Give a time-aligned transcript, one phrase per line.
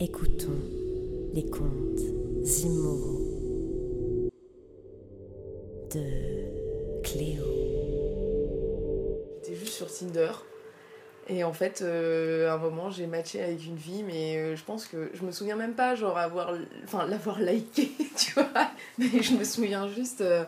[0.00, 0.60] Écoutons
[1.34, 1.98] les contes
[2.44, 4.30] immoraux
[5.92, 7.42] de Cléo.
[9.42, 10.30] J'étais juste sur Tinder.
[11.28, 14.62] Et en fait, euh, à un moment, j'ai matché avec une fille, mais euh, je
[14.62, 16.54] pense que je me souviens même pas, genre, avoir,
[16.84, 18.70] enfin, l'avoir liké, tu vois.
[18.98, 20.44] Mais je me souviens juste euh,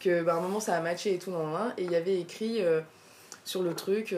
[0.00, 1.72] que, bah, à un moment, ça a matché et tout dans l'un.
[1.78, 2.80] Et il y avait écrit euh,
[3.44, 4.10] sur le truc,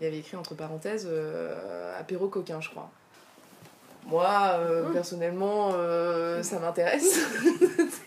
[0.00, 2.90] il y avait écrit entre parenthèses, euh, apéro coquin, je crois.
[4.06, 4.28] Moi,
[4.58, 4.92] euh, Mmh.
[4.92, 7.18] personnellement, euh, ça m'intéresse.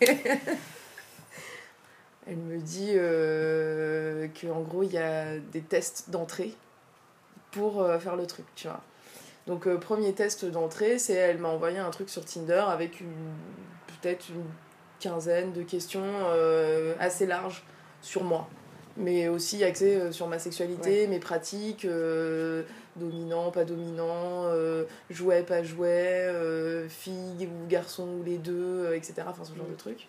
[2.26, 6.54] Elle me dit euh, qu'en gros, il y a des tests d'entrée
[7.50, 8.80] pour faire le truc, tu vois.
[9.46, 13.12] Donc, premier test d'entrée, c'est elle m'a envoyé un truc sur Tinder avec une
[13.86, 14.46] peut-être une
[14.98, 16.02] quinzaine de questions
[16.98, 17.62] assez larges
[18.00, 18.48] sur moi.
[18.96, 22.62] Mais aussi axées euh, sur ma sexualité, mes pratiques, euh,
[22.94, 29.14] dominant, pas dominant, euh, jouet, pas jouet, euh, fille ou garçon ou les deux, etc.
[29.26, 29.72] Enfin, ce genre Mm.
[29.72, 30.08] de trucs.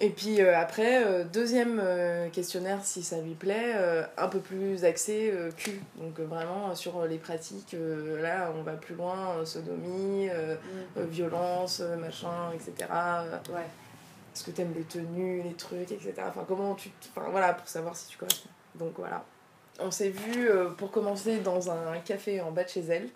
[0.00, 1.80] Et puis après, deuxième
[2.32, 3.72] questionnaire, si ça lui plaît,
[4.18, 5.80] un peu plus axé cul.
[5.96, 7.76] Donc vraiment sur les pratiques,
[8.20, 10.56] là on va plus loin, sodomie, euh,
[10.96, 12.90] violence, machin, etc.
[13.50, 13.60] Ouais.
[14.34, 16.12] Est-ce que t'aimes les tenues, les trucs, etc.
[16.28, 16.90] Enfin comment tu...
[17.14, 18.48] Enfin voilà, pour savoir si tu corresponds.
[18.76, 19.24] Donc voilà.
[19.80, 23.08] On s'est vu euh, pour commencer dans un café en bas de chez elle.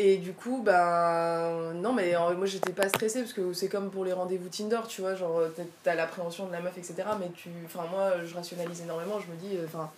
[0.00, 1.72] Et du coup, ben.
[1.74, 5.00] Non, mais moi j'étais pas stressée parce que c'est comme pour les rendez-vous Tinder, tu
[5.00, 5.14] vois.
[5.16, 7.02] Genre, t'as- t'as l'appréhension de la meuf, etc.
[7.18, 7.50] Mais tu.
[7.66, 9.18] Enfin, moi je rationalise énormément.
[9.18, 9.90] Je me dis, euh, enfin,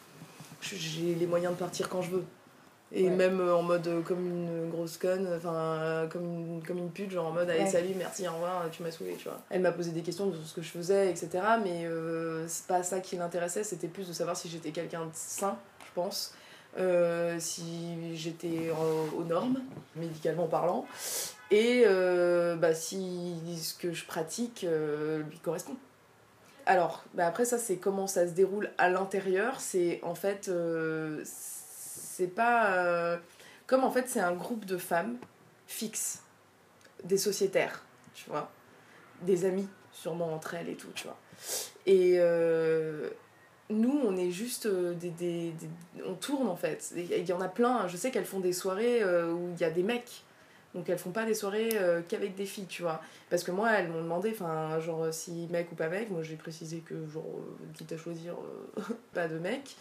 [0.62, 2.24] j'ai les moyens de partir quand je veux.
[2.92, 3.10] Et Ouais.
[3.10, 6.90] même euh, en mode euh, comme une grosse conne, enfin, euh, comme, une, comme une
[6.90, 7.66] pute, genre en mode allez, Ouais.
[7.70, 9.38] salut, merci, au revoir, tu m'as saoulé, tu vois.
[9.48, 11.28] Elle m'a posé des questions sur ce que je faisais, etc.
[11.62, 15.10] Mais euh, c'est pas ça qui l'intéressait, c'était plus de savoir si j'étais quelqu'un de
[15.12, 16.34] sain, je pense.
[16.78, 18.70] Euh, si j'étais
[19.16, 19.60] aux normes,
[19.96, 20.84] médicalement parlant,
[21.52, 24.64] et euh, bah, si ce que je pratique
[25.28, 25.74] lui correspond.
[26.66, 29.60] Alors, bah après ça, c'est comment ça se déroule à l'intérieur.
[29.60, 30.48] C'est en fait,
[32.20, 33.16] c'est pas euh,
[33.66, 35.16] comme en fait c'est un groupe de femmes
[35.66, 36.22] fixes,
[37.04, 37.82] des sociétaires,
[38.14, 38.50] tu vois,
[39.22, 41.18] des amis sûrement entre elles et tout, tu vois.
[41.86, 43.08] Et euh,
[43.70, 45.54] nous, on est juste euh, des, des-
[46.06, 46.92] On tourne en fait.
[46.96, 47.88] Il y en a plein.
[47.88, 50.24] Je sais qu'elles font des soirées où il y a des mecs.
[50.74, 51.70] Donc elles font pas des soirées
[52.08, 53.00] qu'avec des filles, tu vois.
[53.30, 56.10] Parce que moi, elles m'ont demandé, enfin, genre, si mec ou pas mec.
[56.10, 57.24] Moi, j'ai précisé que, genre,
[57.74, 58.34] quitte à choisir,
[59.14, 59.76] pas de mec.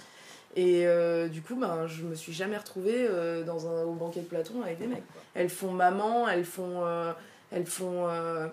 [0.56, 4.22] Et euh, du coup, ben, je me suis jamais retrouvée euh, dans un, au banquet
[4.22, 5.06] de Platon avec des mecs.
[5.14, 5.22] quoi.
[5.36, 6.86] Elles font maman, elles font.
[6.86, 7.12] euh,
[7.52, 8.08] elles font.
[8.08, 8.48] euh,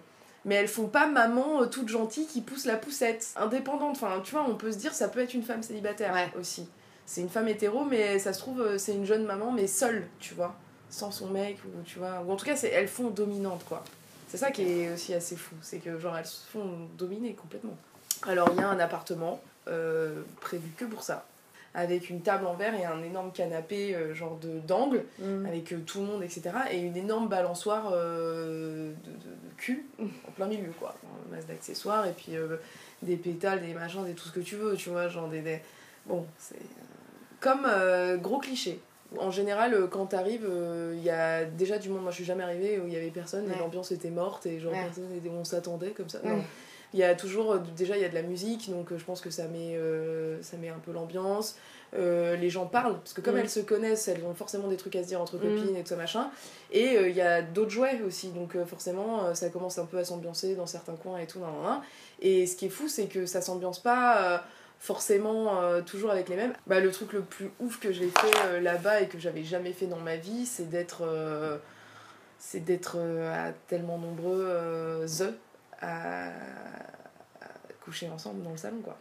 [0.45, 3.33] mais elles font pas maman toute gentille qui pousse la poussette.
[3.37, 3.97] Indépendante.
[4.01, 6.31] Enfin, tu vois, on peut se dire, ça peut être une femme célibataire Ouais.
[6.39, 6.69] aussi.
[7.05, 10.35] C'est une femme hétéro, mais ça se trouve, c'est une jeune maman, mais seule, tu
[10.35, 10.55] vois.
[10.91, 12.23] Sans son mec, ou tu vois.
[12.27, 13.83] Ou en tout cas, c'est, elles font dominante, quoi.
[14.29, 15.55] C'est ça qui est aussi assez fou.
[15.62, 17.77] C'est que, genre, elles se font dominer complètement.
[18.25, 19.41] Alors, il y a un appartement
[20.41, 21.25] prévu que pour ça.
[21.78, 25.44] Avec une table en verre et un énorme canapé, euh, genre de, d'angle Mm.
[25.44, 26.42] avec euh, tout le monde, etc.
[26.72, 30.94] Et une énorme balançoire euh, de, de- de cul en plein milieu, quoi.
[31.31, 32.32] Masse d'accessoires et puis
[33.03, 35.09] des pétales, des machins, des tout ce que tu veux, tu vois.
[35.09, 35.42] Genre des.
[35.42, 35.60] des-
[36.06, 36.56] Bon, c'est.
[37.41, 37.66] comme
[38.22, 38.81] gros cliché.
[39.19, 40.48] En général, quand t'arrives,
[40.94, 42.03] il y a déjà du monde.
[42.03, 44.58] Moi, je suis jamais arrivée où il y avait personne et l'ambiance était morte et
[44.60, 44.82] genre Ouais.
[44.84, 46.20] personne était- on s'attendait comme ça.
[46.25, 46.31] Ouais.
[46.31, 46.43] Non.
[46.95, 49.05] Il y a toujours, euh, déjà, il y a de la musique, donc euh, je
[49.05, 51.57] pense que ça met, euh, ça met un peu l'ambiance.
[51.97, 53.39] Euh, les gens parlent, parce que comme Mm.
[53.39, 55.41] elles se connaissent, elles ont forcément des trucs à se dire entre Mm.
[55.41, 56.31] copines et tout ça machin.
[56.73, 60.05] Et euh, il y a d'autres jouets aussi, donc forcément, ça commence un peu à
[60.05, 61.39] s'ambiancer dans certains coins et tout.
[61.41, 61.81] nan, nan, nan.
[62.21, 64.43] Et ce qui est fou, c'est que ça s'ambiance pas
[64.79, 66.53] forcément euh, toujours avec les mêmes.
[66.67, 69.73] Bah, le truc le plus ouf que j'ai fait euh, là-bas et que j'avais jamais
[69.73, 71.03] fait dans ma vie, c'est d'être.
[71.03, 71.57] euh,
[72.39, 75.33] c'est d'être à tellement nombreux the
[75.81, 76.31] à,
[77.84, 78.97] coucher ensemble dans le salon quoi.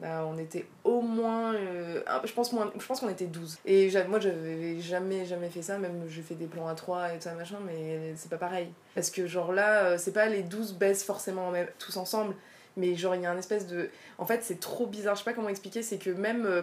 [0.00, 3.90] Bah, on était au moins euh, je pense moins je pense qu'on était 12 et
[4.08, 7.22] moi j'avais jamais jamais fait ça même j'ai fait des plans à 3 et tout
[7.24, 8.70] ça machin mais c'est pas pareil.
[8.94, 12.36] Parce que genre là euh, c'est pas les 12 baissent forcément en même- tous ensemble
[12.76, 15.16] mais genre il y a un espèce de en fait c'est trop bizarre.
[15.16, 16.62] Je sais pas comment expliquer c'est que même euh,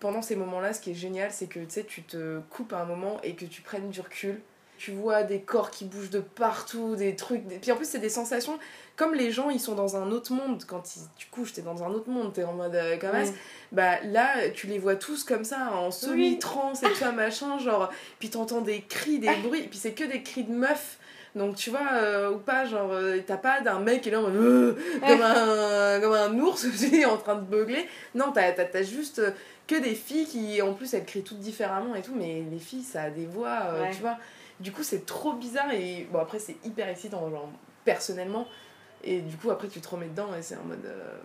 [0.00, 2.72] pendant ces moments là ce qui est génial c'est que tu sais tu te coupes
[2.72, 4.40] à un moment et que tu prennes du recul
[4.76, 7.46] tu vois des corps qui bougent de partout, des trucs.
[7.46, 7.56] Des...
[7.56, 8.58] Puis en plus, c'est des sensations.
[8.96, 10.62] Comme les gens, ils sont dans un autre monde.
[10.66, 13.30] Quand ils- tu couches, t'es dans un autre monde, t'es en mode euh, comme as.
[13.30, 13.34] Mm.
[13.72, 17.58] Bah là, tu les vois tous comme ça, en semi-trance et tout ça, machin.
[17.58, 19.62] Genre, puis t'entends des cris, des bruits.
[19.68, 20.98] Puis c'est que des cris de meufs.
[21.34, 24.20] Donc tu vois, euh, ou pas, genre, euh, t'as pas d'un mec qui est là
[24.20, 27.88] en mode, euh, comme, un, comme un ours aussi en train de beugler.
[28.14, 29.30] Non, t'as, t'as, t'as juste euh,
[29.66, 32.84] que des filles qui, en plus, elles crient toutes différemment et tout, mais les filles,
[32.84, 33.90] ça a des voix, euh, Ouais.
[33.90, 34.16] tu vois.
[34.64, 37.48] Du coup, c'est trop bizarre et bon, après, c'est hyper excitant, genre,
[37.84, 38.48] personnellement.
[39.04, 40.84] Et du coup, après, tu te remets dedans et c'est en mode.
[40.86, 41.18] euh,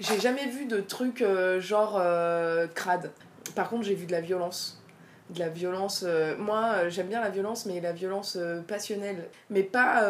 [0.00, 3.12] J'ai jamais vu de trucs euh, genre euh, crade.
[3.54, 4.82] Par contre, j'ai vu de la violence.
[5.30, 6.04] De la violence.
[6.38, 8.36] moi, j'aime bien la violence, mais la violence
[8.66, 9.28] passionnelle.
[9.48, 10.00] Mais pas,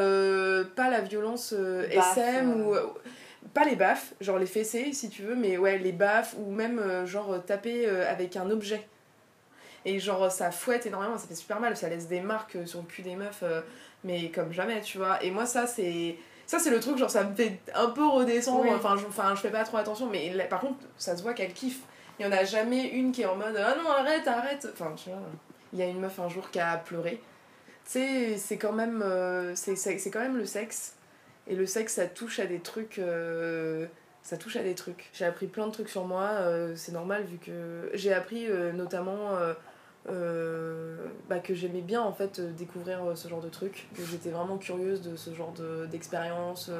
[0.75, 2.75] pas la violence SM ou.
[3.53, 7.07] pas les baffes, genre les fessées si tu veux, mais ouais, les baffes ou même
[7.07, 8.89] genre taper avec un objet.
[9.85, 12.87] Et genre ça fouette énormément, ça fait super mal, ça laisse des marques sur le
[12.87, 13.61] cul des meufs, euh,
[14.03, 15.23] mais comme jamais, tu vois.
[15.23, 16.17] Et moi, ça, c'est.
[16.47, 18.63] Ça, c'est le truc, genre, ça me fait un peu redescendre.
[18.65, 18.71] Oui.
[18.75, 21.33] Enfin, je, enfin, je fais pas trop attention, mais là, par contre, ça se voit
[21.35, 21.81] qu'elle kiffe.
[22.19, 24.69] Il y en a jamais une qui est en mode Ah non, arrête, arrête.
[24.73, 25.19] Enfin, tu vois.
[25.73, 27.21] Il y a une meuf un jour qui a pleuré.
[27.85, 29.03] Tu sais, c'est quand même.
[29.03, 30.95] euh, c'est c'est- c'est quand même le sexe.
[31.47, 32.99] Et le sexe, ça touche à des trucs.
[32.99, 33.87] euh,
[34.23, 35.11] ça touche à des trucs.
[35.13, 37.91] J'ai appris plein de trucs sur moi, euh, c'est normal vu que.
[37.95, 39.31] J'ai appris notamment.
[40.09, 44.05] Euh, bah, que j'aimais bien en fait euh, découvrir euh, ce genre de trucs, que
[44.05, 46.71] j'étais vraiment curieuse de ce genre de- d'expérience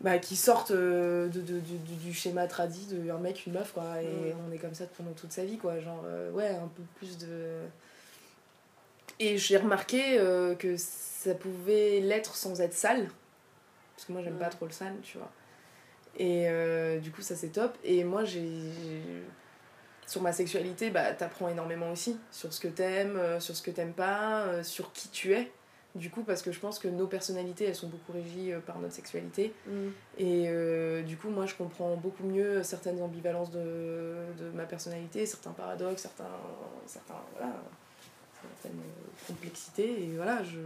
[0.00, 4.00] bah, qui sortent euh, de, de- du, schéma tradit de un mec, une meuf quoi,
[4.02, 6.82] et on est comme ça pendant toute sa vie quoi, genre euh, ouais, un peu
[6.96, 7.56] plus de.
[9.18, 13.08] Et j'ai remarqué euh, que ça pouvait l'être sans être sale,
[13.96, 15.30] parce que moi j'aime pas trop le sale, tu vois.
[16.20, 16.48] Et
[17.00, 17.76] du coup, ça c'est top.
[17.84, 18.42] Et moi, j'ai.
[20.08, 22.16] Sur ma sexualité, bah, t'apprends énormément aussi.
[22.32, 25.52] Sur ce que t'aimes, euh, sur ce que t'aimes pas, euh, sur qui tu es.
[25.94, 28.78] Du coup, parce que je pense que nos personnalités, elles sont beaucoup régies euh, par
[28.78, 29.52] notre sexualité.
[29.66, 29.88] Mm.
[30.16, 35.26] Et euh, du coup, moi, je comprends beaucoup mieux certaines ambivalences de, de ma personnalité,
[35.26, 36.24] certains paradoxes, certains.
[36.86, 37.52] certains voilà.
[38.62, 38.80] certaines
[39.26, 40.04] complexités.
[40.04, 40.58] Et voilà, je.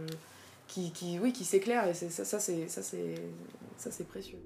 [0.69, 1.87] Qui, qui, oui, qui s'éclairent.
[1.89, 3.15] Et c'est- ça, ça c'est ça, c'est
[3.77, 4.39] ça, c'est précieux.